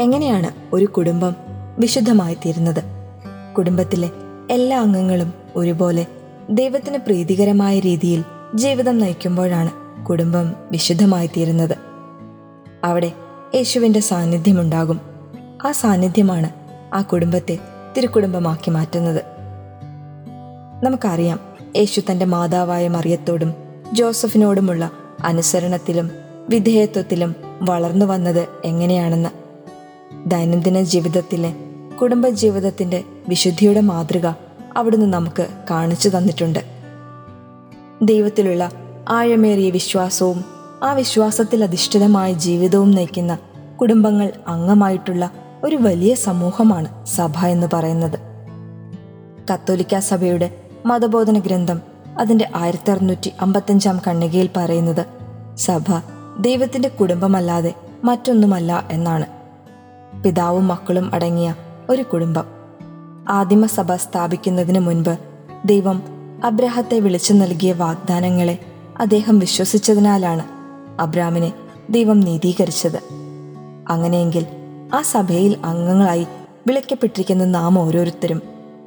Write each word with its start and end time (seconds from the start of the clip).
എങ്ങനെയാണ് 0.00 0.50
ഒരു 0.72 0.84
കുടുംബം 0.84 1.36
വിശുദ്ധമായി 1.78 2.34
തീരുന്നത് 2.34 2.82
കുടുംബത്തിലെ 3.56 4.10
എല്ലാ 4.50 4.80
അംഗങ്ങളും 4.80 5.32
ഒരുപോലെ 5.56 6.06
ദൈവത്തിന് 6.50 6.98
പ്രീതികരമായ 6.98 7.78
രീതിയിൽ 7.78 8.24
ജീവിതം 8.54 8.98
നയിക്കുമ്പോഴാണ് 8.98 9.70
കുടുംബം 10.04 10.54
വിശുദ്ധമായി 10.72 11.26
തീരുന്നത് 11.26 11.76
അവിടെ 12.84 13.12
യേശുവിന്റെ 13.54 14.00
സാന്നിധ്യമുണ്ടാകും. 14.00 15.00
ആ 15.66 15.72
സാന്നിധ്യമാണ് 15.72 16.50
ആ 16.94 17.02
കുടുംബത്തെ 17.02 17.58
തിരുക്കുടുംബമാക്കി 17.96 18.70
മാറ്റുന്നത്. 18.70 19.22
നമുക്കറിയാം 20.84 21.40
യേശു 21.76 22.00
തന്റെ 22.10 22.24
മാതാവായ 22.24 22.88
മറിയത്തോടും 22.88 23.54
ജോസഫിനോടുമുള്ള 23.92 24.90
അനുസരണത്തിലും 25.24 26.10
വിധേയത്വത്തിലും 26.48 27.34
വളർന്നു 27.62 28.06
വന്നത് 28.06 28.48
എങ്ങനെയാണെന്ന്. 28.64 29.39
ദൈനംദിന 30.26 30.82
ജീവിതത്തിലെ 30.82 31.54
കുടുംബജീവിതത്തിന്റെ 32.00 33.04
വിശുദ്ധിയുടെ 33.28 33.80
മാതൃക 33.80 34.26
അവിടുന്ന് 34.76 35.06
നമുക്ക് 35.06 35.48
കാണിച്ചു 35.70 36.08
തന്നിട്ടുണ്ട്. 36.08 36.58
ദൈവത്തിലുള്ള 38.02 38.70
ആഴമേറിയ 39.08 39.70
വിശ്വാസവും 39.70 40.44
ആ 40.82 40.92
വിശ്വാസത്തിൽ 40.92 41.64
അധിഷ്ഠിതമായ 41.64 42.32
ജീവിതവും 42.32 42.90
നയിക്കുന്ന 42.90 43.38
കുടുംബങ്ങൾ 43.80 44.32
അംഗമായിട്ടുള്ള 44.48 45.30
ഒരു 45.64 45.76
വലിയ 45.76 46.14
സമൂഹമാണ് 46.14 47.06
സഭ 47.06 47.46
എന്ന് 47.46 47.66
പറയുന്നത്. 47.72 48.18
കത്തോലിക്ക 49.52 49.98
സഭയുടെ 49.98 50.50
മതബോധന 50.86 51.38
ഗ്രന്ഥം 51.38 51.80
അതിന്റെ 52.18 52.48
ആയിരത്തി 52.56 52.90
അറുന്നൂറ്റി 52.90 53.32
അമ്പത്തഞ്ചാം 53.40 54.00
കണ്ണികയിൽ 54.06 54.50
പറയുന്നത് 54.56 55.06
സഭ 55.56 55.84
ദൈവത്തിന്റെ 56.40 56.88
കുടുംബമല്ലാതെ 56.88 57.74
മറ്റൊന്നുമല്ല 58.04 58.88
എന്നാണ്. 58.90 59.39
പിതാവും 60.24 60.68
മക്കളും 60.68 61.14
അടങ്ങിയ 61.14 61.54
ഒരു 61.90 62.02
കുടുംബം. 62.02 62.44
ആദിമസഭ 63.28 63.94
സ്ഥാപിക്കുന്നതിന് 63.94 64.78
മുൻപ് 64.78 65.18
ദൈവം 65.64 66.02
അബ്രഹത്തെ 66.44 66.98
വിളിച്ചു 66.98 67.32
നൽകിയ 67.32 67.72
വാഗ്ദാനങ്ങളെ 67.72 68.58
അദ്ദേഹം 68.98 69.38
വിശ്വസിച്ചതിനാലാണ് 69.38 70.44
അബ്രാമിനെ 71.00 71.52
ദൈവം 71.90 72.20
നീതീകരിച്ചത്. 72.20 73.00
അങ്ങനെയെങ്കിൽ 73.88 74.46
ആ 74.94 75.02
സഭയിൽ 75.02 75.56
അംഗങ്ങളായി 75.64 76.26
വിളിക്കപ്പെട്ടിരിക്കുന്ന 76.66 77.44
നാം 77.44 77.78
ഓരോരുത്തരും 77.78 78.42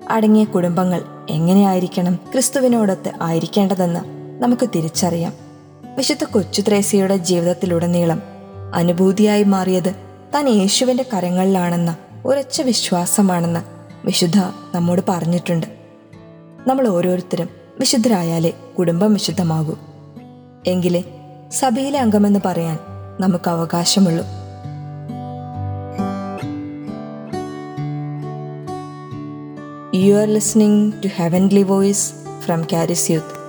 അടങ്ങിയ 0.10 0.44
കുടുംബങ്ങൾ 0.44 1.02
എങ്ങനെയായിരിക്കണം 1.30 2.16
ക്രിസ്തുവിനോടൊത്ത് 2.16 3.12
ആയിരിക്കേണ്ടതെന്ന് 3.22 4.00
നമുക്ക് 4.44 4.70
തിരിച്ചറിയാം. 4.76 5.34
വിശുദ്ധ 5.98 6.24
കൊച്ചു 6.24 6.64
ത്രേസ്യയുടെ 6.68 7.18
ജീവിതത്തിലുടനീളം 7.18 8.22
അനുഭൂതിയായി 8.74 9.44
മാറിയത് 9.44 10.13
താൻ 10.34 10.50
യേശുവിന്റെ 10.50 11.06
കരങ്ങളിലാണെന്ന 11.14 11.96
ഉറച്ച 12.26 12.62
വിശ്വാസമാണെന്ന് 12.62 13.60
വിശുദ്ധ 14.06 14.38
നമ്മോട് 14.76 15.02
പറഞ്ഞിട്ടുണ്ട്. 15.10 15.68
നമ്മൾ 16.68 16.88
ഓരോരുത്തരും 16.88 17.50
വിശുദ്ധരായാലേ 17.80 18.54
കുടുംബം 18.80 19.14
വിശുദ്ധമാകൂ. 19.14 19.76
എങ്കിലേ 20.68 21.04
സഭയിലെ 21.52 22.00
അംഗമെന്ന് 22.00 22.40
പറയാൻ 22.46 22.80
നമുക്ക് 23.20 23.50
അവകാശമുള്ളൂ. 23.50 24.26
You 29.96 30.14
are 30.16 30.28
listening 30.28 30.94
to 30.94 31.08
Heavenly 31.08 31.66
voice 31.66 32.14
from 32.40 32.68
Charis 32.74 33.12
Youth. 33.12 33.43